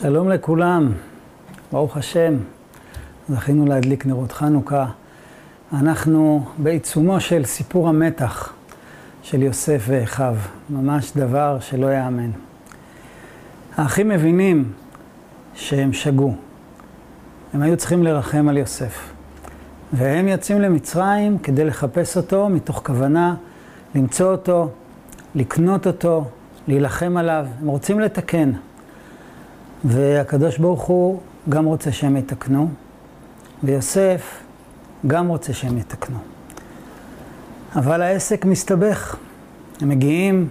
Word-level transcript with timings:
שלום 0.00 0.30
לכולם, 0.30 0.92
ברוך 1.72 1.96
השם, 1.96 2.34
זכינו 3.28 3.66
להדליק 3.66 4.06
נרות 4.06 4.32
חנוכה. 4.32 4.86
אנחנו 5.72 6.44
בעיצומו 6.58 7.20
של 7.20 7.44
סיפור 7.44 7.88
המתח 7.88 8.52
של 9.22 9.42
יוסף 9.42 9.84
ואחיו, 9.86 10.36
ממש 10.70 11.12
דבר 11.16 11.58
שלא 11.60 11.86
ייאמן. 11.86 12.30
האחים 13.76 14.08
מבינים 14.08 14.72
שהם 15.54 15.92
שגו, 15.92 16.34
הם 17.54 17.62
היו 17.62 17.76
צריכים 17.76 18.02
לרחם 18.02 18.48
על 18.48 18.56
יוסף. 18.56 19.12
והם 19.92 20.28
יוצאים 20.28 20.60
למצרים 20.60 21.38
כדי 21.38 21.64
לחפש 21.64 22.16
אותו 22.16 22.48
מתוך 22.48 22.82
כוונה 22.84 23.34
למצוא 23.94 24.32
אותו, 24.32 24.70
לקנות 25.34 25.86
אותו, 25.86 26.24
להילחם 26.68 27.16
עליו, 27.16 27.46
הם 27.60 27.68
רוצים 27.68 28.00
לתקן. 28.00 28.52
והקדוש 29.86 30.58
ברוך 30.58 30.82
הוא 30.82 31.20
גם 31.48 31.64
רוצה 31.64 31.92
שהם 31.92 32.16
יתקנו, 32.16 32.68
ויוסף 33.64 34.40
גם 35.06 35.28
רוצה 35.28 35.52
שהם 35.52 35.78
יתקנו. 35.78 36.18
אבל 37.76 38.02
העסק 38.02 38.44
מסתבך. 38.44 39.16
הם 39.80 39.88
מגיעים 39.88 40.48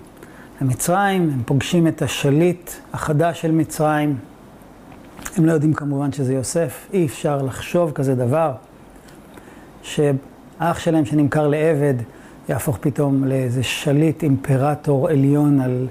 למצרים, 0.62 1.30
הם 1.34 1.42
פוגשים 1.46 1.88
את 1.88 2.02
השליט 2.02 2.72
החדש 2.94 3.42
של 3.42 3.52
מצרים. 3.52 4.18
הם 5.38 5.46
לא 5.46 5.52
יודעים 5.52 5.74
כמובן 5.74 6.12
שזה 6.12 6.34
יוסף, 6.34 6.88
אי 6.94 7.06
אפשר 7.06 7.42
לחשוב 7.42 7.92
כזה 7.92 8.16
דבר, 8.16 8.54
שאח 9.84 10.80
שלהם 10.80 11.06
שנמכר 11.06 11.48
לעבד 11.48 11.94
יהפוך 12.50 12.78
פתאום 12.82 13.24
לאיזה 13.24 13.64
שליט 13.64 14.24
אימפרטור 14.24 15.10
עליון 15.10 15.62
על 15.62 15.88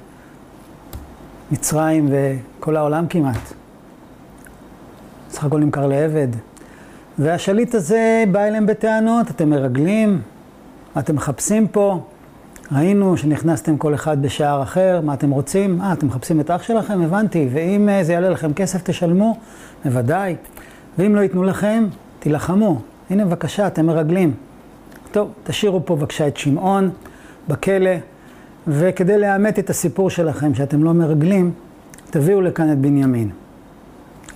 מצרים 1.51 2.09
וכל 2.65 2.77
העולם 2.77 3.07
כמעט. 3.07 3.53
סך 5.31 5.45
הכל 5.45 5.61
נמכר 5.61 5.87
לעבד. 5.87 6.29
והשליט 7.19 7.75
הזה 7.75 8.25
בא 8.33 8.41
אליהם 8.41 8.67
בטענות, 8.67 9.31
אתם 9.31 9.51
מרגלים, 9.51 10.21
אתם 10.99 11.15
מחפשים 11.15 11.69
פה? 11.69 12.01
ראינו 12.73 13.17
שנכנסתם 13.17 13.77
כל 13.77 13.95
אחד 13.95 14.23
בשער 14.23 14.63
אחר, 14.63 15.01
מה 15.05 15.15
אתם 15.15 15.31
רוצים? 15.31 15.81
אה, 15.81 15.93
אתם 15.93 16.07
מחפשים 16.07 16.41
את 16.41 16.51
אח 16.51 16.63
שלכם? 16.63 17.03
הבנתי. 17.03 17.49
ואם 17.53 17.89
אה, 17.89 18.05
זה 18.05 18.13
יעלה 18.13 18.29
לכם 18.29 18.53
כסף, 18.53 18.83
תשלמו? 18.83 19.39
בוודאי. 19.85 20.37
ואם 20.99 21.15
לא 21.15 21.21
ייתנו 21.21 21.43
לכם, 21.43 21.85
תילחמו. 22.19 22.81
הנה, 23.11 23.25
בבקשה, 23.25 23.67
אתם 23.67 23.87
מרגלים. 23.87 24.35
טוב, 25.13 25.33
תשאירו 25.45 25.87
פה 25.87 25.97
בבקשה 25.97 26.29
את 26.29 26.37
שמעון 26.37 26.91
בכלא. 27.49 27.95
וכדי 28.69 29.19
לאמת 29.19 29.59
את 29.59 29.71
הסיפור 29.71 30.11
שלכם, 30.11 30.55
שאתם 30.55 30.85
לא 30.85 30.93
מרגלים, 30.93 31.53
תביאו 32.15 32.41
לכאן 32.41 32.73
את 32.73 32.79
בנימין. 32.79 33.31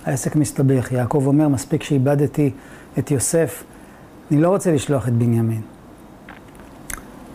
העסק 0.05 0.35
מסתבך, 0.35 0.91
יעקב 0.91 1.23
אומר, 1.27 1.47
מספיק 1.47 1.83
שאיבדתי 1.83 2.51
את 2.99 3.11
יוסף, 3.11 3.63
אני 4.31 4.41
לא 4.41 4.49
רוצה 4.49 4.71
לשלוח 4.71 5.07
את 5.07 5.13
בנימין. 5.13 5.61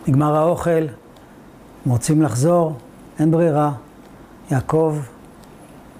נגמר 0.07 0.35
האוכל, 0.35 0.69
הם 1.85 1.91
רוצים 1.91 2.21
לחזור, 2.21 2.77
אין 3.19 3.31
ברירה. 3.31 3.71
יעקב 4.51 4.97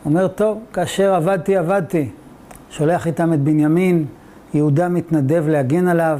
אומר, 0.05 0.27
טוב, 0.27 0.59
כאשר 0.73 1.13
עבדתי, 1.13 1.57
עבדתי. 1.57 2.09
שולח 2.69 3.07
איתם 3.07 3.33
את 3.33 3.39
בנימין, 3.39 4.05
יהודה 4.53 4.89
מתנדב 4.89 5.43
להגן 5.47 5.87
עליו. 5.87 6.19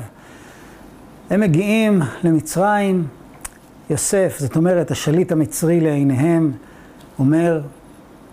הם 1.30 1.40
מגיעים 1.40 2.02
למצרים, 2.24 3.08
יוסף, 3.90 4.36
זאת 4.40 4.56
אומרת, 4.56 4.92
השליט 4.92 5.32
המצרי 5.32 5.82
לעיניהם, 5.82 6.52
אומר, 7.20 7.62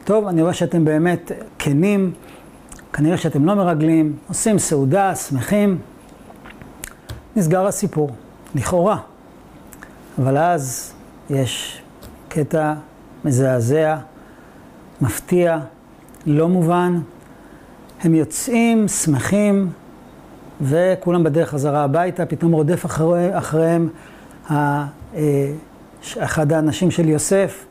טוב, 0.04 0.26
אני 0.26 0.42
רואה 0.42 0.54
שאתם 0.54 0.84
באמת 0.84 1.32
כנים, 1.58 2.12
כנראה 2.92 3.16
שאתם 3.16 3.44
לא 3.44 3.54
מרגלים, 3.54 4.16
עושים 4.28 4.58
סעודה, 4.58 5.14
שמחים. 5.14 5.78
נסגר 7.36 7.66
הסיפור, 7.66 8.10
לכאורה. 8.54 8.96
אבל 10.18 10.38
אז 10.38 10.92
יש 11.30 11.82
קטע 12.28 12.74
מזעזע, 13.24 13.96
מפתיע, 15.00 15.58
לא 16.26 16.48
מובן. 16.48 17.00
הם 18.02 18.14
יוצאים, 18.14 18.88
שמחים, 18.88 19.70
וכולם 20.60 21.24
בדרך 21.24 21.48
חזרה 21.48 21.84
הביתה, 21.84 22.26
פתאום 22.26 22.52
רודף 22.52 22.86
אחרי, 22.86 23.38
אחריהם 23.38 23.88
אה, 24.50 24.86
אחד 26.18 26.52
האנשים 26.52 26.90
של 26.90 27.08
יוסף, 27.08 27.64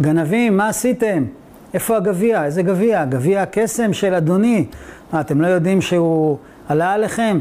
גנבים, 0.00 0.56
מה 0.56 0.68
עשיתם? 0.68 1.24
איפה 1.74 1.96
הגביע? 1.96 2.44
איזה 2.44 2.62
גביע? 2.62 3.04
גביע 3.04 3.42
הקסם 3.42 3.92
של 3.92 4.14
אדוני. 4.14 4.66
מה, 5.12 5.20
אתם 5.20 5.40
לא 5.40 5.46
יודעים 5.46 5.80
שהוא 5.80 6.38
עלה 6.68 6.92
עליכם? 6.92 7.38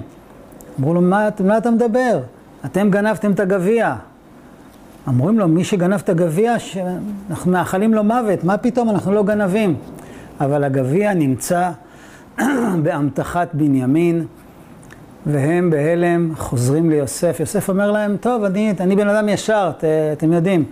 אמרו 0.79 0.93
לו, 0.93 1.01
מה, 1.01 1.29
מה 1.45 1.57
אתה 1.57 1.71
מדבר? 1.71 2.19
אתם 2.65 2.89
גנבתם 2.89 3.31
את 3.31 3.39
הגביע. 3.39 3.95
אמרים 5.07 5.39
לו, 5.39 5.47
מי 5.47 5.63
שגנב 5.63 5.99
את 6.03 6.09
הגביע, 6.09 6.55
אנחנו 7.29 7.51
מאחלים 7.51 7.93
לו 7.93 8.03
מוות, 8.03 8.43
מה 8.43 8.57
פתאום, 8.57 8.89
אנחנו 8.89 9.13
לא 9.13 9.23
גנבים. 9.23 9.75
אבל 10.41 10.63
הגביע 10.63 11.13
נמצא 11.13 11.71
באמתחת 12.83 13.47
בנימין, 13.53 14.25
והם 15.25 15.69
בהלם 15.69 16.33
חוזרים 16.35 16.89
ליוסף. 16.89 17.39
יוסף 17.39 17.69
אומר 17.69 17.91
להם, 17.91 18.17
טוב, 18.17 18.43
אני, 18.43 18.73
אני 18.79 18.95
בן 18.95 19.07
אדם 19.07 19.29
ישר, 19.29 19.71
את, 19.77 19.83
אתם 20.13 20.33
יודעים. 20.33 20.63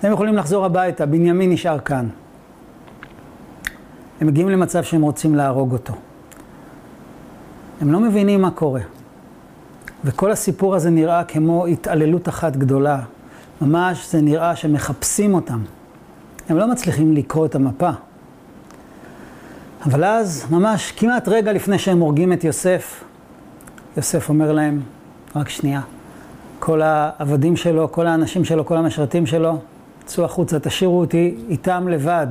אתם 0.00 0.12
יכולים 0.12 0.34
לחזור 0.34 0.64
הביתה, 0.64 1.06
בנימין 1.06 1.50
נשאר 1.50 1.78
כאן. 1.78 2.08
הם 4.20 4.26
מגיעים 4.26 4.48
למצב 4.48 4.82
שהם 4.82 5.02
רוצים 5.02 5.34
להרוג 5.34 5.72
אותו. 5.72 5.92
הם 7.80 7.92
לא 7.92 8.00
מבינים 8.00 8.42
מה 8.42 8.50
קורה. 8.50 8.80
וכל 10.04 10.30
הסיפור 10.30 10.74
הזה 10.74 10.90
נראה 10.90 11.24
כמו 11.24 11.66
התעללות 11.66 12.28
אחת 12.28 12.56
גדולה. 12.56 13.00
ממש 13.60 14.10
זה 14.10 14.20
נראה 14.20 14.56
שמחפשים 14.56 15.34
אותם. 15.34 15.62
הם 16.48 16.56
לא 16.56 16.70
מצליחים 16.70 17.12
לקרוא 17.12 17.46
את 17.46 17.54
המפה. 17.54 17.90
אבל 19.84 20.04
אז, 20.04 20.46
ממש 20.50 20.92
כמעט 20.96 21.28
רגע 21.28 21.52
לפני 21.52 21.78
שהם 21.78 21.98
הורגים 21.98 22.32
את 22.32 22.44
יוסף, 22.44 23.04
יוסף 23.96 24.28
אומר 24.28 24.52
להם, 24.52 24.80
רק 25.36 25.48
שנייה, 25.48 25.80
כל 26.58 26.82
העבדים 26.82 27.56
שלו, 27.56 27.92
כל 27.92 28.06
האנשים 28.06 28.44
שלו, 28.44 28.66
כל 28.66 28.76
המשרתים 28.76 29.26
שלו, 29.26 29.58
צאו 30.04 30.24
החוצה, 30.24 30.60
תשאירו 30.60 31.00
אותי 31.00 31.36
איתם 31.48 31.88
לבד. 31.88 32.26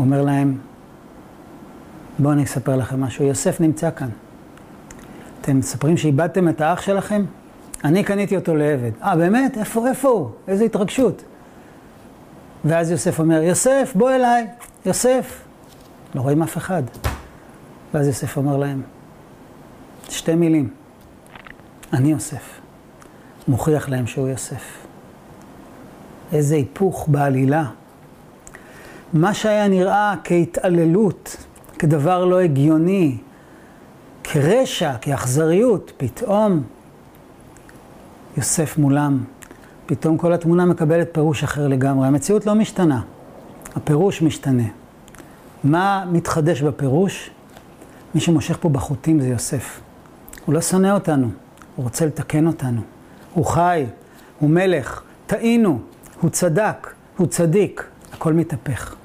אומר 0.00 0.22
להם, 0.22 0.58
בואו 2.18 2.32
אני 2.32 2.44
אספר 2.44 2.76
לכם 2.76 3.00
משהו, 3.00 3.24
יוסף 3.24 3.60
נמצא 3.60 3.90
כאן. 3.96 4.08
אתם 5.40 5.58
מספרים 5.58 5.96
שאיבדתם 5.96 6.48
את 6.48 6.60
האח 6.60 6.82
שלכם? 6.82 7.24
אני 7.84 8.04
קניתי 8.04 8.36
אותו 8.36 8.54
לעבד. 8.56 8.90
אה, 9.02 9.16
באמת? 9.16 9.58
איפה, 9.58 9.88
איפה 9.88 10.08
הוא? 10.08 10.30
איזו 10.48 10.64
התרגשות. 10.64 11.22
ואז 12.64 12.90
יוסף 12.90 13.18
אומר, 13.18 13.42
יוסף, 13.42 13.92
בוא 13.94 14.10
אליי. 14.10 14.46
יוסף. 14.86 15.42
לא 16.14 16.20
רואים 16.20 16.42
אף 16.42 16.56
אחד. 16.56 16.82
ואז 17.94 18.06
יוסף 18.06 18.36
אומר 18.36 18.56
להם, 18.56 18.82
שתי 20.08 20.34
מילים. 20.34 20.70
אני 21.92 22.10
יוסף. 22.10 22.60
מוכיח 23.48 23.88
להם 23.88 24.06
שהוא 24.06 24.28
יוסף. 24.28 24.64
איזה 26.32 26.54
היפוך 26.54 27.08
בעלילה. 27.08 27.64
מה 29.12 29.34
שהיה 29.34 29.68
נראה 29.68 30.14
כהתעללות, 30.24 31.36
כדבר 31.78 32.24
לא 32.24 32.38
הגיוני, 32.40 33.16
כרשע, 34.24 34.92
כאכזריות, 35.00 35.92
פתאום 35.96 36.62
יוסף 38.36 38.78
מולם. 38.78 39.24
פתאום 39.86 40.18
כל 40.18 40.32
התמונה 40.32 40.64
מקבלת 40.64 41.08
פירוש 41.12 41.44
אחר 41.44 41.68
לגמרי. 41.68 42.06
המציאות 42.06 42.46
לא 42.46 42.54
משתנה, 42.54 43.00
הפירוש 43.76 44.22
משתנה. 44.22 44.68
מה 45.64 46.04
מתחדש 46.12 46.62
בפירוש? 46.62 47.30
מי 48.14 48.20
שמושך 48.20 48.56
פה 48.60 48.68
בחוטים 48.68 49.20
זה 49.20 49.28
יוסף. 49.28 49.80
הוא 50.44 50.54
לא 50.54 50.60
שונא 50.60 50.92
אותנו, 50.94 51.30
הוא 51.76 51.84
רוצה 51.84 52.06
לתקן 52.06 52.46
אותנו. 52.46 52.80
הוא 53.34 53.46
חי, 53.46 53.86
הוא 54.38 54.50
מלך, 54.50 55.02
טעינו, 55.26 55.78
הוא 56.20 56.30
צדק, 56.30 56.92
הוא 57.16 57.26
צדיק, 57.26 57.84
הכל 58.12 58.32
מתהפך. 58.32 58.99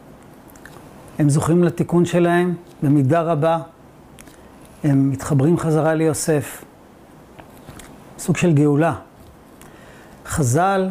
הם 1.20 1.30
זוכים 1.30 1.64
לתיקון 1.64 2.06
שלהם 2.06 2.54
במידה 2.84 3.22
רבה, 3.22 3.60
הם 4.84 5.10
מתחברים 5.10 5.58
חזרה 5.58 5.94
ליוסף. 5.94 6.66
סוג 8.20 8.38
של 8.38 8.54
גאולה. 8.54 8.96
חז"ל 10.26 10.90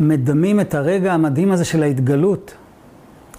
מדמים 0.00 0.60
את 0.60 0.74
הרגע 0.74 1.12
המדהים 1.12 1.52
הזה 1.52 1.64
של 1.64 1.82
ההתגלות, 1.82 2.54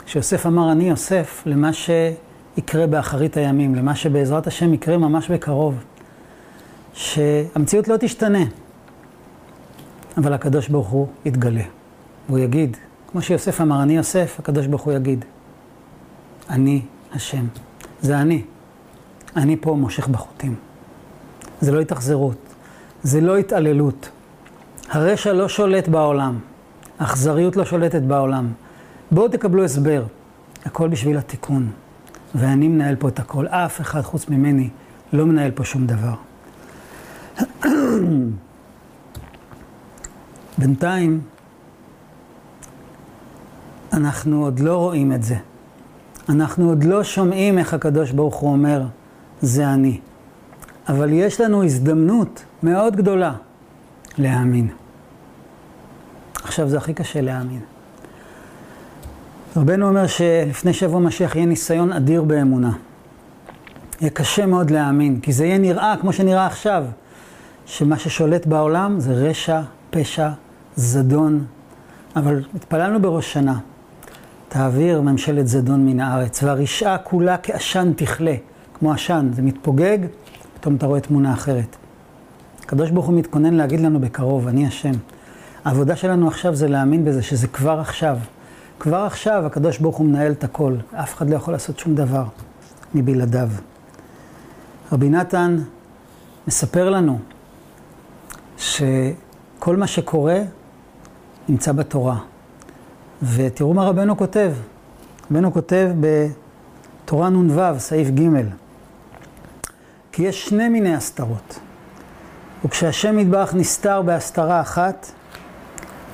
שיוסף 0.06 0.46
אמר, 0.46 0.72
אני 0.72 0.90
יוסף, 0.90 1.44
למה 1.46 1.70
שיקרה 1.74 2.88
באחרית 2.88 3.38
הימים, 3.38 3.76
למה 3.76 3.96
שבעזרת 3.96 4.48
השם 4.48 4.74
יקרה 4.74 4.98
ממש 4.98 5.32
בקרוב. 5.32 5.84
שהמציאות 6.94 7.88
לא 7.88 7.98
תשתנה, 8.00 8.44
אבל 10.18 10.34
הקדוש 10.34 10.68
ברוך 10.68 10.88
הוא 10.88 11.08
יתגלה. 11.26 11.64
והוא 12.30 12.40
יגיד, 12.40 12.78
כמו 13.12 13.22
שיוסף 13.22 13.62
אמר, 13.62 13.84
אני 13.84 13.98
יוסף, 13.98 14.36
הקדוש 14.40 14.68
ברוך 14.68 14.82
הוא 14.82 14.94
יגיד, 14.94 15.26
אני 16.50 16.82
השם. 17.14 17.46
זה 18.02 18.18
אני. 18.22 18.44
אני 19.36 19.58
פה 19.62 19.76
מושך 19.76 20.08
בחוטים. 20.08 20.56
זה 21.62 21.72
לא 21.72 21.80
התאכזרות, 21.80 22.38
זה 23.04 23.22
לא 23.22 23.38
התעללות. 23.38 24.10
הרשע 24.90 25.34
לא 25.34 25.50
שולט 25.50 25.88
בעולם, 25.88 26.40
האכזריות 27.00 27.56
לא 27.56 27.66
שולטת 27.66 28.02
בעולם. 28.02 28.52
בואו 29.12 29.28
תקבלו 29.28 29.64
הסבר, 29.64 30.04
הכל 30.66 30.88
בשביל 30.88 31.18
התיקון. 31.18 31.72
ואני 32.36 32.68
מנהל 32.68 32.96
פה 32.96 33.08
את 33.08 33.20
הכל, 33.20 33.48
אף 33.48 33.82
אחד 33.82 34.02
חוץ 34.02 34.30
ממני 34.30 34.70
לא 35.14 35.26
מנהל 35.26 35.52
פה 35.52 35.64
שום 35.64 35.88
דבר. 35.88 36.14
בינתיים, 40.58 41.22
אנחנו 43.94 44.44
עוד 44.44 44.60
לא 44.60 44.78
רואים 44.78 45.14
את 45.14 45.24
זה. 45.24 45.36
אנחנו 46.30 46.70
עוד 46.70 46.84
לא 46.84 47.04
שומעים 47.04 47.58
איך 47.58 47.74
הקדוש 47.74 48.12
ברוך 48.12 48.36
הוא 48.36 48.52
אומר, 48.52 48.84
זה 49.42 49.68
אני. 49.68 50.00
אבל 50.90 51.14
יש 51.14 51.42
לנו 51.42 51.64
הזדמנות 51.64 52.44
מאוד 52.64 52.96
גדולה 52.96 53.34
להאמין. 54.18 54.68
עכשיו 56.44 56.70
זה 56.70 56.78
הכי 56.78 56.94
קשה 56.94 57.22
להאמין. 57.22 57.60
רבנו 59.58 59.88
אומר 59.88 60.08
שלפני 60.08 60.74
שבוע 60.74 61.00
משיח 61.00 61.36
יהיה 61.36 61.46
ניסיון 61.46 61.94
אדיר 61.94 62.24
באמונה. 62.24 62.72
יהיה 64.02 64.10
קשה 64.10 64.46
מאוד 64.46 64.70
להאמין, 64.70 65.20
כי 65.20 65.34
זה 65.34 65.46
יהיה 65.46 65.58
נראה 65.58 65.96
כמו 66.02 66.14
שנראה 66.14 66.46
עכשיו, 66.46 66.86
שמה 67.66 68.00
ששולט 68.00 68.46
בעולם 68.46 69.00
זה 69.00 69.14
רשע, 69.14 69.62
פשע, 69.90 70.30
זדון. 70.76 71.46
אבל 72.16 72.44
התפללנו 72.56 73.02
בראש 73.02 73.34
שנה, 73.34 73.60
תעביר 74.50 75.02
ממשלת 75.02 75.48
זדון 75.48 75.86
מן 75.86 76.00
הארץ, 76.00 76.44
והרשעה 76.44 76.98
כולה 76.98 77.38
כעשן 77.44 77.94
תכלה, 77.96 78.36
כמו 78.74 78.94
עשן, 78.94 79.30
זה 79.34 79.42
מתפוגג, 79.42 79.98
פתאום 80.54 80.76
אתה 80.76 80.86
רואה 80.86 81.00
תמונה 81.00 81.34
אחרת. 81.34 81.76
הקדוש 82.64 82.92
ברוך 82.92 83.06
הוא 83.06 83.16
מתכונן 83.16 83.54
להגיד 83.54 83.80
לנו 83.80 84.00
בקרוב, 84.00 84.48
אני 84.48 84.68
השם. 84.68 84.92
העבודה 85.66 85.96
שלנו 85.96 86.28
עכשיו 86.28 86.56
זה 86.56 86.68
להאמין 86.68 87.06
בזה, 87.06 87.22
שזה 87.22 87.48
כבר 87.48 87.80
עכשיו. 87.80 88.18
כבר 88.80 88.98
עכשיו 88.98 89.46
הקדוש 89.46 89.78
ברוך 89.78 89.98
הוא 89.98 90.08
מנהל 90.08 90.32
את 90.32 90.44
הכל, 90.44 90.76
אף 90.96 91.16
אחד 91.16 91.30
לא 91.30 91.36
יכול 91.36 91.54
לעשות 91.54 91.80
שום 91.80 91.96
דבר 91.96 92.24
מבלעדיו. 92.96 93.50
רבי 94.92 95.10
נתן 95.10 95.58
מספר 96.48 96.90
לנו 96.90 97.20
שכל 98.58 99.76
מה 99.78 99.88
שקורה 99.88 100.40
נמצא 101.50 101.72
בתורה. 101.72 102.20
ותראו 103.24 103.74
מה 103.74 103.84
רבנו 103.84 104.18
כותב. 104.18 104.54
רבנו 105.32 105.54
כותב 105.54 105.92
בתורה 106.00 107.30
נ"ו, 107.30 107.80
סעיף 107.80 108.10
ג', 108.10 108.30
כי 110.12 110.24
יש 110.24 110.46
שני 110.46 110.70
מיני 110.70 110.96
הסתרות. 110.96 111.60
וכשהשם 112.66 113.20
יתברך 113.20 113.54
נסתר 113.54 114.02
בהסתרה 114.02 114.62
אחת, 114.62 115.12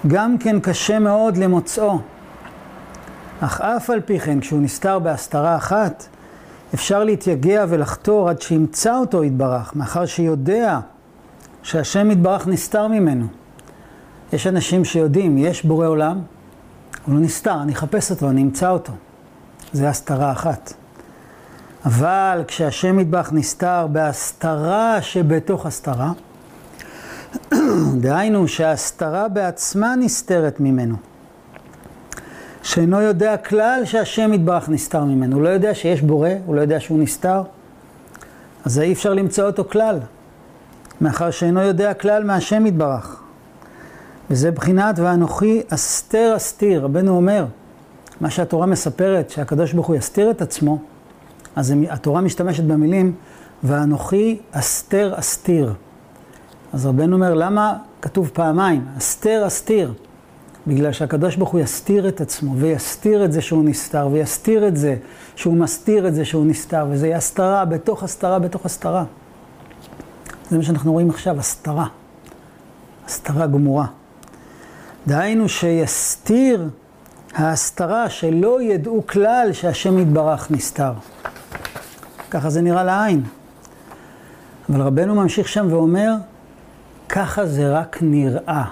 גם 0.07 0.37
כן 0.37 0.59
קשה 0.59 0.99
מאוד 0.99 1.37
למוצאו. 1.37 1.99
אך 3.39 3.61
אף 3.61 3.89
על 3.89 4.01
פי 4.01 4.19
כן, 4.19 4.39
כשהוא 4.39 4.61
נסתר 4.61 4.99
בהסתרה 4.99 5.55
אחת, 5.55 6.07
אפשר 6.73 7.03
להתייגע 7.03 7.65
ולחתור 7.69 8.29
עד 8.29 8.41
שימצא 8.41 8.97
אותו 8.97 9.23
יתברך, 9.23 9.75
מאחר 9.75 10.05
שיודע 10.05 10.79
שהשם 11.63 12.11
יתברך 12.11 12.47
נסתר 12.47 12.87
ממנו. 12.87 13.25
יש 14.33 14.47
אנשים 14.47 14.85
שיודעים, 14.85 15.37
יש 15.37 15.65
בורא 15.65 15.87
עולם, 15.87 16.19
הוא 17.05 17.15
לא 17.15 17.19
נסתר, 17.19 17.61
אני 17.61 17.73
אחפש 17.73 18.11
אותו, 18.11 18.29
אני 18.29 18.41
אמצא 18.41 18.69
אותו. 18.69 18.93
זה 19.73 19.89
הסתרה 19.89 20.31
אחת. 20.31 20.73
אבל 21.85 22.43
כשהשם 22.47 22.99
יתברך 22.99 23.33
נסתר 23.33 23.87
בהסתרה 23.87 25.01
שבתוך 25.01 25.65
הסתרה, 25.65 26.11
דהיינו 28.01 28.47
שההסתרה 28.47 29.27
בעצמה 29.27 29.95
נסתרת 29.95 30.59
ממנו. 30.59 30.95
שאינו 32.63 33.01
יודע 33.01 33.37
כלל 33.37 33.81
שהשם 33.85 34.33
יתברך 34.33 34.69
נסתר 34.69 35.03
ממנו. 35.03 35.35
הוא 35.35 35.43
לא 35.43 35.49
יודע 35.49 35.75
שיש 35.75 36.01
בורא, 36.01 36.29
הוא 36.45 36.55
לא 36.55 36.61
יודע 36.61 36.79
שהוא 36.79 36.99
נסתר, 36.99 37.43
אז 38.65 38.79
אי 38.79 38.93
אפשר 38.93 39.13
למצוא 39.13 39.43
אותו 39.43 39.63
כלל, 39.65 39.99
מאחר 41.01 41.31
שאינו 41.31 41.61
יודע 41.61 41.93
כלל 41.93 42.23
מהשם 42.23 42.65
יתברך. 42.65 43.22
וזה 44.33 44.51
בחינת 44.51 44.99
ואנוכי 44.99 45.61
אסתר 45.69 46.33
אסתיר. 46.37 46.83
רבנו 46.83 47.15
אומר, 47.15 47.45
מה 48.21 48.29
שהתורה 48.29 48.65
מספרת, 48.65 49.29
שהקדוש 49.29 49.73
ברוך 49.73 49.87
הוא 49.87 49.95
יסתיר 49.95 50.31
את 50.31 50.41
עצמו, 50.41 50.79
אז 51.55 51.73
התורה 51.89 52.21
משתמשת 52.21 52.63
במילים 52.63 53.15
ואנוכי 53.63 54.39
אסתר 54.51 55.13
אסתיר. 55.19 55.73
אז 56.73 56.85
רבנו 56.85 57.15
אומר, 57.15 57.33
למה 57.33 57.77
כתוב 58.01 58.31
פעמיים, 58.33 58.85
אסתר 58.97 59.43
אסתיר? 59.47 59.93
בגלל 60.67 60.91
שהקדוש 60.91 61.35
ברוך 61.35 61.49
הוא 61.49 61.59
יסתיר 61.59 62.07
את 62.07 62.21
עצמו, 62.21 62.55
ויסתיר 62.57 63.25
את 63.25 63.31
זה 63.31 63.41
שהוא 63.41 63.63
נסתר, 63.63 64.07
ויסתיר 64.11 64.67
את 64.67 64.77
זה 64.77 64.95
שהוא 65.35 65.53
מסתיר 65.53 66.07
את 66.07 66.15
זה 66.15 66.25
שהוא 66.25 66.45
נסתר, 66.45 66.85
וזה 66.89 67.07
יהיה 67.07 67.17
הסתרה 67.17 67.65
בתוך 67.65 68.03
הסתרה 68.03 68.39
בתוך 68.39 68.65
הסתרה. 68.65 69.03
זה 70.49 70.57
מה 70.57 70.63
שאנחנו 70.63 70.91
רואים 70.91 71.09
עכשיו, 71.09 71.39
הסתרה. 71.39 71.87
הסתרה 73.05 73.47
גמורה. 73.47 73.85
דהיינו 75.07 75.49
שיסתיר 75.49 76.69
ההסתרה, 77.35 78.09
שלא 78.09 78.61
ידעו 78.61 79.07
כלל 79.07 79.49
שהשם 79.53 79.99
יתברך 79.99 80.51
נסתר. 80.51 80.93
ככה 82.31 82.49
זה 82.49 82.61
נראה 82.61 82.83
לעין. 82.83 83.23
אבל 84.69 84.81
רבנו 84.81 85.15
ממשיך 85.15 85.47
שם 85.47 85.67
ואומר, 85.69 86.13
ככה 87.09 87.45
זה 87.45 87.79
רק 87.79 87.97
נראה. 88.01 88.63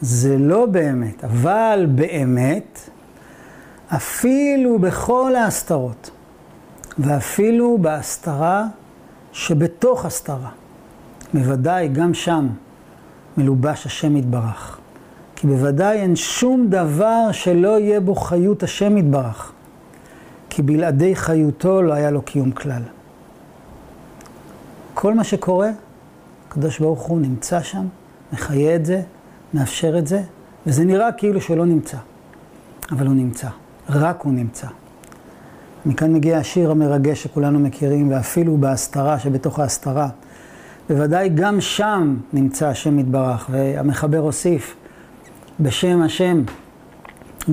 זה 0.00 0.38
לא 0.38 0.66
באמת, 0.66 1.24
אבל 1.24 1.86
באמת, 1.94 2.90
אפילו 3.96 4.78
בכל 4.78 5.34
ההסתרות, 5.36 6.10
ואפילו 6.98 7.78
בהסתרה 7.80 8.64
שבתוך 9.32 10.04
הסתרה, 10.04 10.50
בוודאי 11.34 11.88
גם 11.88 12.14
שם 12.14 12.48
מלובש 13.36 13.86
השם 13.86 14.16
יתברך. 14.16 14.79
כי 15.40 15.46
בוודאי 15.46 15.98
אין 15.98 16.16
שום 16.16 16.66
דבר 16.68 17.32
שלא 17.32 17.78
יהיה 17.80 18.00
בו 18.00 18.14
חיות 18.14 18.62
השם 18.62 18.96
יתברך, 18.96 19.52
כי 20.50 20.62
בלעדי 20.62 21.16
חיותו 21.16 21.82
לא 21.82 21.92
היה 21.92 22.10
לו 22.10 22.22
קיום 22.22 22.50
כלל. 22.50 22.82
כל 24.94 25.14
מה 25.14 25.24
שקורה, 25.24 25.70
הקדוש 26.48 26.78
ברוך 26.78 27.00
הוא 27.00 27.20
נמצא 27.20 27.62
שם, 27.62 27.86
מחיה 28.32 28.76
את 28.76 28.86
זה, 28.86 29.02
מאפשר 29.54 29.98
את 29.98 30.06
זה, 30.06 30.22
וזה 30.66 30.84
נראה 30.84 31.12
כאילו 31.12 31.40
שהוא 31.40 31.56
לא 31.56 31.66
נמצא, 31.66 31.96
אבל 32.92 33.06
הוא 33.06 33.14
נמצא, 33.14 33.48
רק 33.88 34.22
הוא 34.22 34.32
נמצא. 34.32 34.66
מכאן 35.86 36.12
מגיע 36.12 36.38
השיר 36.38 36.70
המרגש 36.70 37.22
שכולנו 37.22 37.58
מכירים, 37.58 38.10
ואפילו 38.10 38.56
בהסתרה 38.56 39.18
שבתוך 39.18 39.58
ההסתרה. 39.58 40.08
בוודאי 40.88 41.28
גם 41.28 41.60
שם 41.60 42.16
נמצא 42.32 42.68
השם 42.68 42.98
יתברך, 42.98 43.46
והמחבר 43.50 44.18
הוסיף, 44.18 44.76
בשם 45.62 46.02
השם, 46.02 46.42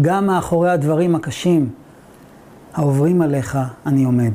גם 0.02 0.28
מאחורי 0.28 0.70
הדברים 0.70 1.16
הקשים 1.16 1.70
העוברים 2.74 3.22
עליך 3.22 3.58
אני 3.86 4.04
עומד. 4.04 4.32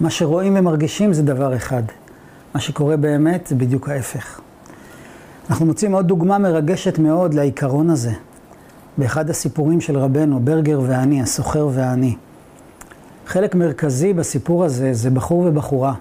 מה 0.00 0.10
שרואים 0.10 0.56
ומרגישים 0.56 1.12
זה 1.12 1.22
דבר 1.22 1.56
אחד, 1.56 1.82
מה 2.54 2.60
שקורה 2.60 2.96
באמת 2.96 3.46
זה 3.46 3.54
בדיוק 3.54 3.88
ההפך. 3.88 4.40
אנחנו 5.50 5.66
מוצאים 5.66 5.92
עוד 5.92 6.08
דוגמה 6.08 6.38
מרגשת 6.38 6.98
מאוד 6.98 7.34
לעיקרון 7.34 7.90
הזה, 7.90 8.12
באחד 8.98 9.30
הסיפורים 9.30 9.80
של 9.80 9.98
רבנו, 9.98 10.40
ברגר 10.40 10.80
ואני, 10.86 11.22
הסוחר 11.22 11.68
ואני. 11.72 12.16
חלק 13.26 13.54
מרכזי 13.54 14.12
בסיפור 14.12 14.64
הזה 14.64 14.94
זה 14.94 15.10
בחור 15.10 15.38
ובחורה, 15.38 15.94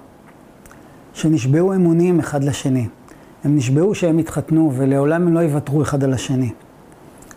שנשבעו 1.14 1.74
אמונים 1.74 2.20
אחד 2.20 2.44
לשני. 2.44 2.88
הם 3.44 3.56
נשבעו 3.56 3.96
שהם 3.96 4.20
יתחתנו 4.20 4.72
ולעולם 4.76 5.28
הם 5.28 5.34
לא 5.34 5.40
יוותרו 5.40 5.82
אחד 5.82 6.04
על 6.04 6.14
השני. 6.14 6.52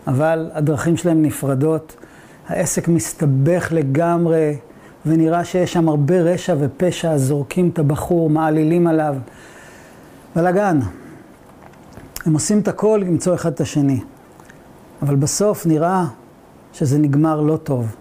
אבל 0.06 0.50
הדרכים 0.52 0.96
שלהם 0.96 1.22
נפרדות, 1.22 1.96
העסק 2.48 2.88
מסתבך 2.88 3.68
לגמרי, 3.72 4.56
ונראה 5.06 5.44
שיש 5.44 5.72
שם 5.72 5.88
הרבה 5.88 6.20
רשע 6.20 6.56
ופשע, 6.58 7.16
זורקים 7.16 7.68
את 7.68 7.78
הבחור, 7.78 8.30
מעלילים 8.30 8.86
עליו. 8.86 9.16
בלאגן. 10.36 10.80
הם 12.26 12.34
עושים 12.34 12.58
את 12.58 12.68
הכל 12.68 13.02
למצוא 13.06 13.34
אחד 13.34 13.52
את 13.52 13.60
השני. 13.60 14.00
אבל 15.02 15.16
בסוף 15.16 15.66
נראה 15.66 16.04
שזה 16.72 16.98
נגמר 16.98 17.40
לא 17.40 17.56
טוב. 17.56 17.96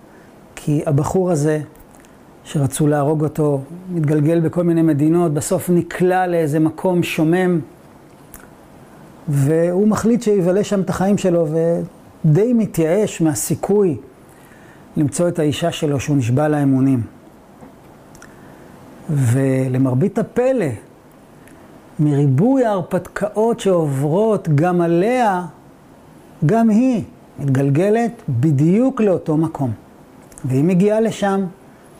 כי 0.55 0.81
הבחור 0.85 1.31
הזה, 1.31 1.61
שרצו 2.43 2.87
להרוג 2.87 3.23
אותו, 3.23 3.61
מתגלגל 3.91 4.39
בכל 4.39 4.63
מיני 4.63 4.81
מדינות, 4.81 5.33
בסוף 5.33 5.69
נקלע 5.69 6.27
לאיזה 6.27 6.59
מקום 6.59 7.03
שומם, 7.03 7.59
והוא 9.27 9.87
מחליט 9.87 10.21
שיבלה 10.21 10.63
שם 10.63 10.81
את 10.81 10.89
החיים 10.89 11.17
שלו, 11.17 11.47
ודי 12.25 12.53
מתייאש 12.53 13.21
מהסיכוי 13.21 13.97
למצוא 14.97 15.27
את 15.27 15.39
האישה 15.39 15.71
שלו 15.71 15.99
שהוא 15.99 16.17
נשבע 16.17 16.47
לה 16.47 16.63
אמונים. 16.63 17.01
ולמרבית 19.09 20.19
הפלא, 20.19 20.65
מריבוי 21.99 22.65
ההרפתקאות 22.65 23.59
שעוברות 23.59 24.49
גם 24.55 24.81
עליה, 24.81 25.45
גם 26.45 26.69
היא 26.69 27.03
מתגלגלת 27.39 28.11
בדיוק 28.29 29.01
לאותו 29.01 29.37
מקום. 29.37 29.71
והיא 30.45 30.63
מגיעה 30.63 30.99
לשם, 30.99 31.45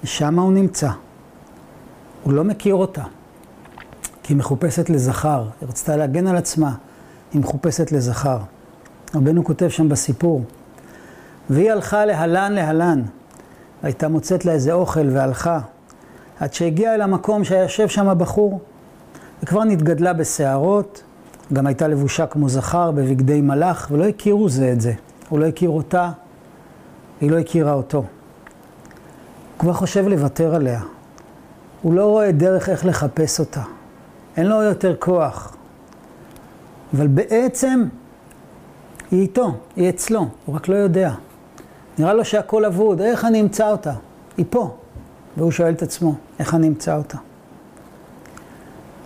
ושם 0.03 0.39
הוא 0.39 0.53
נמצא. 0.53 0.89
הוא 2.23 2.33
לא 2.33 2.43
מכיר 2.43 2.75
אותה, 2.75 3.03
כי 4.23 4.33
היא 4.33 4.37
מחופשת 4.37 4.89
לזכר. 4.89 5.45
היא 5.61 5.69
רצתה 5.69 5.95
להגן 5.95 6.27
על 6.27 6.37
עצמה, 6.37 6.75
היא 7.33 7.41
מחופשת 7.41 7.91
לזכר. 7.91 8.38
רבנו 9.15 9.43
כותב 9.43 9.69
שם 9.69 9.89
בסיפור, 9.89 10.43
והיא 11.50 11.71
הלכה 11.71 12.05
להלן 12.05 12.53
להלן, 12.53 13.01
הייתה 13.83 14.07
מוצאת 14.07 14.45
לה 14.45 14.51
איזה 14.51 14.73
אוכל 14.73 15.09
והלכה, 15.09 15.59
עד 16.39 16.53
שהגיעה 16.53 16.95
אל 16.95 17.01
המקום 17.01 17.43
שהיה 17.43 17.61
יושב 17.61 17.88
שם 17.88 18.09
הבחור, 18.09 18.59
וכבר 19.43 19.63
נתגדלה 19.63 20.13
בשערות, 20.13 21.03
גם 21.53 21.67
הייתה 21.67 21.88
לבושה 21.88 22.27
כמו 22.27 22.50
זכר 22.50 22.91
בבגדי 22.91 23.41
מלאך, 23.41 23.88
ולא 23.91 24.05
הכירו 24.05 24.50
זה 24.50 24.71
את 24.71 24.81
זה. 24.81 24.93
הוא 25.29 25.39
לא 25.39 25.45
הכיר 25.45 25.69
אותה, 25.69 26.11
היא 27.21 27.31
לא 27.31 27.38
הכירה 27.38 27.73
אותו. 27.73 27.97
הוא 27.97 28.05
כבר 29.59 29.73
חושב 29.73 30.07
לוותר 30.07 30.55
עליה. 30.55 30.81
הוא 31.81 31.93
לא 31.93 32.05
רואה 32.05 32.31
דרך 32.31 32.69
איך 32.69 32.85
לחפש 32.85 33.39
אותה. 33.39 33.61
אין 34.38 34.45
לו 34.45 34.61
יותר 34.61 34.95
כוח. 35.00 35.50
אבל 36.93 37.07
בעצם 37.07 37.83
היא 39.12 39.21
איתו, 39.21 39.55
היא 39.75 39.89
אצלו, 39.89 40.27
הוא 40.45 40.55
רק 40.55 40.67
לא 40.67 40.75
יודע. 40.75 41.13
נראה 42.00 42.13
לו 42.13 42.25
שהכל 42.25 42.65
אבוד, 42.65 43.01
איך 43.01 43.25
אני 43.25 43.41
אמצא 43.41 43.71
אותה? 43.71 43.93
היא 44.38 44.45
פה. 44.50 44.77
והוא 45.38 45.51
שואל 45.51 45.74
את 45.74 45.81
עצמו, 45.81 46.15
איך 46.39 46.55
אני 46.55 46.67
אמצא 46.67 46.98
אותה? 46.98 47.17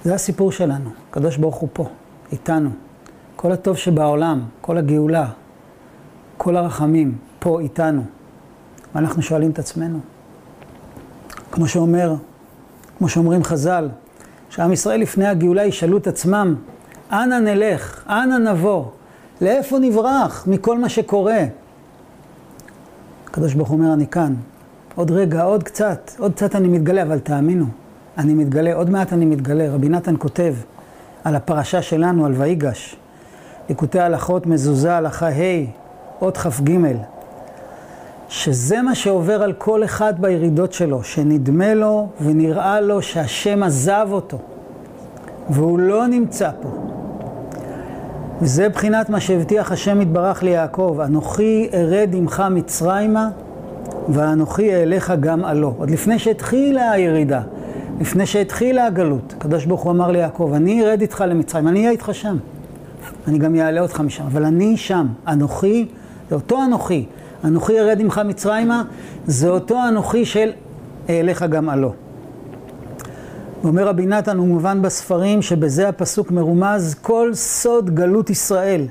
זה 0.04 0.15
הסיפור 0.15 0.51
שלנו, 0.51 0.89
הקדוש 1.10 1.38
ברוך 1.38 1.56
הוא 1.56 1.70
פה, 1.74 1.89
איתנו. 2.32 2.70
כל 3.36 3.51
הטוב 3.51 3.77
שבעולם, 3.77 4.44
כל 4.62 4.77
הגאולה, 4.77 5.27
כל 6.38 6.58
הרחמים, 6.58 7.18
פה 7.39 7.60
איתנו. 7.60 8.04
ואנחנו 8.96 9.22
שואלים 9.22 9.51
את 9.51 9.60
עצמנו. 9.60 10.00
כמו 11.51 11.68
שאומר, 11.68 12.15
כמו 12.98 13.10
שאומרים 13.10 13.44
חז"ל, 13.44 13.89
שעם 14.50 14.72
ישראל 14.72 15.01
לפני 15.01 15.27
הגאולה 15.27 15.65
ישאלו 15.65 15.98
את 15.98 16.08
עצמם, 16.08 16.56
אנה 17.12 17.39
נלך, 17.39 18.03
אנה 18.09 18.38
נבוא, 18.38 18.85
לאיפה 19.41 19.79
נברח 19.79 20.47
מכל 20.47 20.77
מה 20.77 20.89
שקורה? 20.89 21.43
הקדוש 23.25 23.53
ברוך 23.53 23.69
הוא 23.69 23.79
אומר, 23.79 23.93
אני 23.93 24.07
כאן. 24.07 24.33
עוד 24.95 25.12
רגע, 25.12 25.43
עוד 25.43 25.63
קצת, 25.63 26.12
עוד 26.19 26.33
קצת 26.33 26.55
אני 26.55 26.67
מתגלה, 26.67 27.01
אבל 27.01 27.19
תאמינו, 27.19 27.65
אני 28.17 28.33
מתגלה, 28.33 28.74
עוד 28.74 28.89
מעט 28.89 29.13
אני 29.13 29.25
מתגלה. 29.25 29.74
רבי 29.74 29.89
נתן 29.89 30.15
כותב 30.19 30.53
על 31.24 31.35
הפרשה 31.35 31.81
שלנו, 31.81 32.25
על 32.25 32.33
ויגש, 32.33 32.95
ליקוטי 33.69 34.00
הלכות 34.00 34.45
מזוזה, 34.45 34.95
הלכה 34.95 35.29
ה', 35.29 35.65
אות 36.21 36.38
כ"ג, 36.38 36.71
שזה 38.29 38.81
מה 38.81 38.95
שעובר 38.95 39.43
על 39.43 39.53
כל 39.53 39.83
אחד 39.83 40.13
בירידות 40.21 40.74
שלו, 40.74 41.03
שנדמה 41.03 41.74
לו 41.74 42.07
ונראה 42.21 42.81
לו 42.81 43.01
שהשם 43.01 43.63
עזב 43.63 44.07
אותו, 44.12 44.38
והוא 45.50 45.79
לא 45.79 46.07
נמצא 46.07 46.50
פה. 46.62 46.95
וזה 48.42 48.70
בחינת 48.70 49.10
מה 49.10 49.20
שהבטיח 49.20 49.72
השם 49.72 50.01
יתברך 50.01 50.44
ליעקב, 50.44 50.98
אנוכי 51.06 51.70
ארד 51.74 52.10
עמך 52.13 52.44
מצרימה, 52.51 53.30
ואנוכי 54.10 54.75
אליך 54.75 55.13
גם 55.20 55.46
עלו. 55.46 55.74
עוד 55.77 55.92
לפני 55.92 56.20
שהתחילה 56.20 56.92
הירידה, 56.92 57.42
לפני 58.00 58.25
שהתחילה 58.25 58.86
הגלות, 58.86 59.34
הקדוש 59.38 59.65
ברוך 59.65 59.82
הוא 59.82 59.92
אמר 59.92 60.12
ליעקב, 60.12 60.51
אני 60.56 60.86
ארד 60.86 61.01
איתך 61.01 61.24
למצרים, 61.27 61.68
אני 61.68 61.80
אהיה 61.80 61.92
איתך 61.92 62.10
שם. 62.13 62.38
אני 63.27 63.38
גם 63.38 63.56
אעלה 63.56 63.82
אותך 63.82 64.00
משם, 64.00 64.24
אבל 64.24 64.46
אני 64.46 64.77
שם, 64.77 65.08
אנוכי, 65.27 65.86
זה 66.30 66.36
אותו 66.36 66.63
אנוכי. 66.63 67.06
אנוכי 67.44 67.74
ירד 67.74 67.98
עמך 68.00 68.22
מצרימה, 68.25 68.84
זה 69.25 69.50
אותו 69.50 69.80
אנוכי 69.88 70.25
של 70.25 70.51
אליך 71.10 71.44
גם 71.44 71.70
עלו. 71.70 71.94
ואומר 73.65 73.88
רבי 73.88 74.05
נתן, 74.05 74.38
הוא 74.38 74.48
מובן 74.48 74.81
בספרים 74.81 75.41
שבזה 75.41 75.89
הפסוק 75.89 76.31
מרומז 76.31 76.95
כל 77.01 77.34
סוד 77.34 77.95
גלות 77.95 78.29
ישראל. 78.29 78.86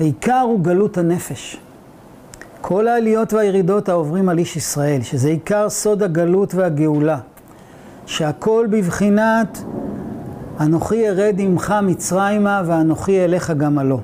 העיקר 0.00 0.40
הוא 0.40 0.60
גלות 0.60 0.98
הנפש. 0.98 1.56
כל 2.60 2.88
העליות 2.88 3.32
והירידות 3.32 3.88
העוברים 3.88 4.28
על 4.28 4.38
איש 4.38 4.56
ישראל, 4.56 5.02
שזה 5.02 5.28
עיקר 5.28 5.70
סוד 5.70 6.02
הגלות 6.02 6.54
והגאולה. 6.54 7.18
שהכל 8.06 8.66
בבחינת 8.70 9.58
אנוכי 10.60 11.08
ארד 11.08 11.34
עמך 11.38 11.74
מצרימה 11.82 12.62
ואנוכי 12.66 13.24
אליך 13.24 13.50
גם 13.50 13.78
עלו. 13.78 14.00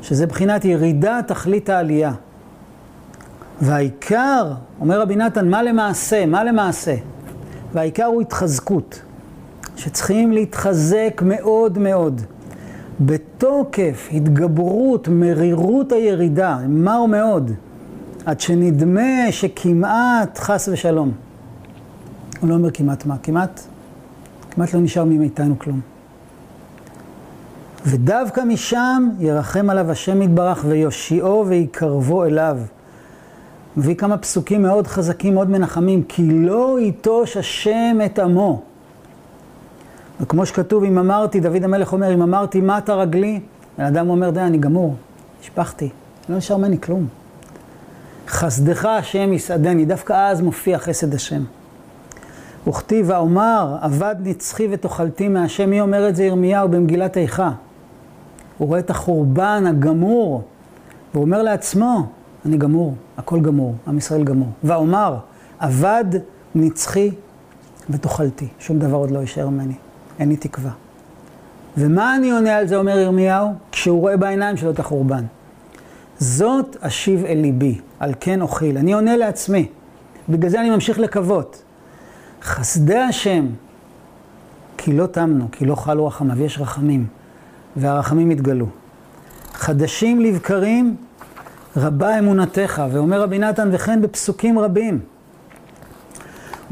שזה 0.00 0.26
בחינת 0.26 0.64
ירידה 0.64 1.20
תכלית 1.26 1.70
העלייה. 1.70 2.12
והעיקר, 3.60 4.52
אומר 4.80 5.00
רבי 5.00 5.16
נתן, 5.16 5.48
מה 5.48 5.62
למעשה? 5.62 6.26
מה 6.26 6.44
למעשה? 6.44 6.94
והעיקר 7.72 8.04
הוא 8.04 8.20
התחזקות. 8.22 9.02
שצריכים 9.76 10.32
להתחזק 10.32 11.22
מאוד 11.24 11.78
מאוד. 11.78 12.20
בתוקף, 13.00 14.08
התגברות, 14.12 15.08
מרירות 15.08 15.92
הירידה, 15.92 16.58
מר 16.68 17.06
מאוד, 17.06 17.50
עד 18.26 18.40
שנדמה 18.40 19.30
שכמעט 19.30 20.38
חס 20.38 20.68
ושלום. 20.72 21.12
הוא 22.40 22.48
לא 22.48 22.54
אומר 22.54 22.70
כמעט 22.70 23.06
מה, 23.06 23.16
כמעט, 23.22 23.60
כמעט 24.50 24.74
לא 24.74 24.80
נשאר 24.80 25.04
מאיתנו 25.04 25.58
כלום. 25.58 25.80
ודווקא 27.86 28.40
משם 28.40 29.08
ירחם 29.18 29.70
עליו 29.70 29.90
השם 29.90 30.22
יתברך 30.22 30.64
ויושיעו 30.68 31.44
ויקרבו 31.46 32.24
אליו. 32.24 32.58
מביא 33.76 33.94
כמה 33.94 34.18
פסוקים 34.18 34.62
מאוד 34.62 34.86
חזקים, 34.86 35.34
מאוד 35.34 35.50
מנחמים, 35.50 36.02
כי 36.02 36.22
לא 36.30 36.80
ייטוש 36.80 37.36
השם 37.36 37.98
את 38.04 38.18
עמו. 38.18 38.62
וכמו 40.22 40.46
שכתוב, 40.46 40.84
אם 40.84 40.98
אמרתי, 40.98 41.40
דוד 41.40 41.64
המלך 41.64 41.92
אומר, 41.92 42.14
אם 42.14 42.22
אמרתי 42.22 42.60
מטה 42.60 42.94
רגלי, 42.94 43.40
בן 43.78 43.84
אדם 43.84 44.10
אומר, 44.10 44.30
די, 44.30 44.40
אני 44.40 44.58
גמור, 44.58 44.94
השפכתי, 45.40 45.88
לא 46.28 46.36
נשאר 46.36 46.56
ממני 46.56 46.80
כלום. 46.80 47.06
חסדך 48.28 48.84
השם 48.84 49.32
יסעדני, 49.32 49.84
דווקא 49.84 50.30
אז 50.30 50.40
מופיע 50.40 50.78
חסד 50.78 51.14
השם. 51.14 51.42
וכתיב 52.68 53.10
האומר, 53.10 53.76
אבד 53.80 54.16
נצחי 54.20 54.68
ותאכלתי 54.70 55.28
מהשם, 55.28 55.70
מי 55.70 55.80
אומר 55.80 56.08
את 56.08 56.16
זה 56.16 56.24
ירמיהו 56.24 56.68
במגילת 56.68 57.16
איכה? 57.16 57.50
הוא 58.58 58.68
רואה 58.68 58.78
את 58.78 58.90
החורבן 58.90 59.64
הגמור, 59.66 60.42
והוא 61.14 61.24
אומר 61.24 61.42
לעצמו, 61.42 62.06
אני 62.46 62.56
גמור, 62.56 62.94
הכל 63.16 63.40
גמור, 63.40 63.74
עם 63.86 63.98
ישראל 63.98 64.24
גמור. 64.24 64.48
ואומר, 64.64 65.16
אבד 65.60 66.04
נצחי 66.54 67.10
ותאכלתי, 67.90 68.48
שום 68.58 68.78
דבר 68.78 68.96
עוד 68.96 69.10
לא 69.10 69.18
יישאר 69.18 69.48
ממני, 69.48 69.74
אין 70.22 70.28
לי 70.28 70.36
תקווה. 70.36 70.70
ומה 71.76 72.16
אני 72.16 72.30
עונה 72.30 72.56
על 72.56 72.66
זה, 72.66 72.76
אומר 72.76 72.98
ירמיהו? 72.98 73.54
כשהוא 73.72 74.00
רואה 74.00 74.16
בעיניים 74.16 74.56
שלו 74.56 74.70
את 74.70 74.78
החורבן. 74.78 75.24
זאת 76.18 76.76
אשיב 76.80 77.24
אל 77.24 77.38
ליבי, 77.38 77.80
על 78.00 78.12
כן 78.20 78.42
אוכיל. 78.42 78.78
אני 78.78 78.92
עונה 78.92 79.16
לעצמי, 79.16 79.68
בגלל 80.28 80.50
זה 80.50 80.60
אני 80.60 80.70
ממשיך 80.70 80.98
לקוות. 80.98 81.62
חסדי 82.42 82.98
השם, 82.98 83.46
כי 84.76 84.92
לא 84.92 85.06
תמנו, 85.06 85.48
כי 85.52 85.64
לא 85.64 85.74
חלו 85.74 86.06
רחמיו, 86.06 86.42
יש 86.42 86.58
רחמים, 86.58 87.06
והרחמים 87.76 88.30
יתגלו. 88.30 88.66
חדשים 89.52 90.20
לבקרים, 90.20 90.96
רבה 91.76 92.18
אמונתך, 92.18 92.82
ואומר 92.92 93.22
רבי 93.22 93.38
נתן, 93.38 93.68
וכן 93.72 94.02
בפסוקים 94.02 94.58
רבים. 94.58 95.00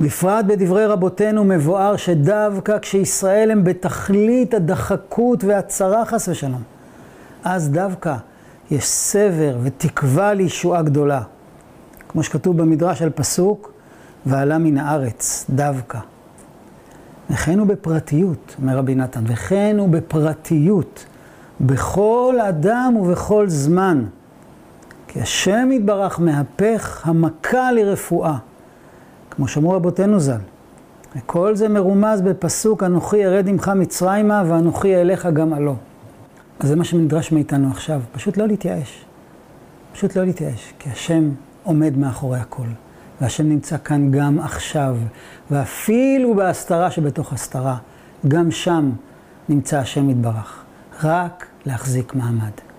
בפרט 0.00 0.44
בדברי 0.44 0.86
רבותינו 0.86 1.44
מבואר 1.44 1.96
שדווקא 1.96 2.78
כשישראל 2.78 3.50
הם 3.50 3.64
בתכלית 3.64 4.54
הדחקות 4.54 5.44
והצרה 5.44 6.04
חס 6.04 6.28
ושלום, 6.28 6.62
אז 7.44 7.70
דווקא 7.70 8.14
יש 8.70 8.84
סבר 8.84 9.56
ותקווה 9.62 10.34
לישועה 10.34 10.82
גדולה. 10.82 11.22
כמו 12.08 12.22
שכתוב 12.22 12.56
במדרש 12.56 13.02
על 13.02 13.10
פסוק, 13.10 13.72
ועלה 14.26 14.58
מן 14.58 14.78
הארץ, 14.78 15.46
דווקא. 15.50 15.98
וכן 17.30 17.58
הוא 17.58 17.66
בפרטיות, 17.66 18.56
אומר 18.60 18.78
רבי 18.78 18.94
נתן, 18.94 19.24
וכן 19.26 19.76
הוא 19.78 19.88
בפרטיות, 19.88 21.04
בכל 21.60 22.34
אדם 22.48 22.94
ובכל 23.00 23.48
זמן. 23.48 24.04
כי 25.08 25.20
השם 25.20 25.68
יתברך 25.72 26.20
מהפך 26.20 27.08
המכה 27.08 27.72
לרפואה, 27.72 28.36
כמו 29.40 29.48
שאמרו 29.48 29.72
רבותינו 29.72 30.20
ז"ל. 30.20 30.38
וכל 31.16 31.56
זה 31.56 31.68
מרומז 31.68 32.20
בפסוק, 32.20 32.82
אנוכי 32.82 33.16
ירד 33.16 33.48
עמך 33.48 33.68
מצרימה 33.68 34.42
ואנוכי 34.46 34.96
אליך 34.96 35.26
גם 35.26 35.52
עלו. 35.52 35.76
אז 36.58 36.68
זה 36.68 36.76
מה 36.76 36.84
שנדרש 36.84 37.32
מאיתנו 37.32 37.70
עכשיו, 37.70 38.00
פשוט 38.12 38.36
לא 38.36 38.46
להתייאש. 38.46 39.04
פשוט 39.92 40.16
לא 40.16 40.24
להתייאש, 40.24 40.72
כי 40.78 40.90
השם 40.90 41.30
עומד 41.62 41.98
מאחורי 41.98 42.38
הכל. 42.38 42.66
והשם 43.20 43.48
נמצא 43.48 43.76
כאן 43.84 44.10
גם 44.10 44.38
עכשיו, 44.38 44.96
ואפילו 45.50 46.34
בהסתרה 46.34 46.90
שבתוך 46.90 47.32
הסתרה, 47.32 47.76
גם 48.28 48.50
שם 48.50 48.90
נמצא 49.48 49.78
השם 49.78 50.10
יתברך. 50.10 50.64
רק 51.02 51.46
להחזיק 51.66 52.14
מעמד. 52.14 52.69